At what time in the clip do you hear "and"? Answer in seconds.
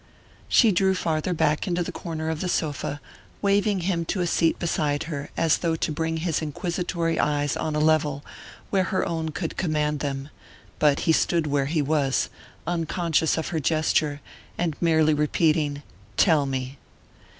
14.57-14.75